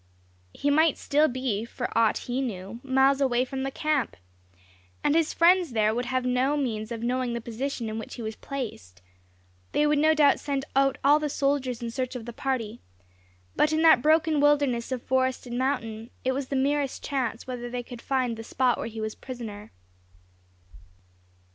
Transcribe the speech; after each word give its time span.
He 0.51 0.71
might 0.71 0.97
still 0.97 1.27
be, 1.27 1.63
for 1.63 1.95
aught 1.95 2.17
he 2.25 2.41
knew, 2.41 2.79
miles 2.81 3.21
away 3.21 3.45
from 3.45 3.61
the 3.61 3.69
camp, 3.69 4.17
and 5.03 5.13
his 5.13 5.31
friends 5.31 5.73
there 5.73 5.93
would 5.93 6.05
have 6.07 6.25
no 6.25 6.57
means 6.57 6.91
of 6.91 7.03
knowing 7.03 7.33
the 7.33 7.39
position 7.39 7.87
in 7.87 7.99
which 7.99 8.15
he 8.15 8.23
was 8.23 8.35
placed. 8.35 9.03
They 9.73 9.85
would 9.85 9.99
no 9.99 10.15
doubt 10.15 10.39
send 10.39 10.65
out 10.75 10.97
all 11.03 11.19
the 11.19 11.29
soldiers 11.29 11.83
in 11.83 11.91
search 11.91 12.15
of 12.15 12.25
the 12.25 12.33
party; 12.33 12.81
but 13.55 13.71
in 13.71 13.83
that 13.83 14.01
broken 14.01 14.39
wilderness 14.39 14.91
of 14.91 15.03
forest 15.03 15.45
and 15.45 15.55
mountain, 15.59 16.09
it 16.25 16.31
was 16.31 16.47
the 16.47 16.55
merest 16.55 17.03
chance 17.03 17.45
whether 17.45 17.69
they 17.69 17.85
would 17.87 18.01
find 18.01 18.37
the 18.37 18.43
spot 18.43 18.79
where 18.79 18.87
he 18.87 18.99
was 18.99 19.13
prisoner. 19.13 19.71